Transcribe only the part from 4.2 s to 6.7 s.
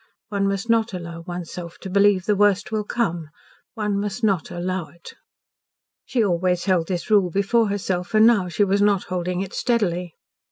not allow it. She always